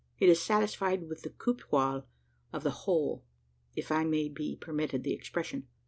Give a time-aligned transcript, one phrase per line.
[0.17, 2.05] It is satisfied with the coup d'oeil
[2.51, 3.23] of the whole
[3.75, 5.67] if I may be permitted the expression.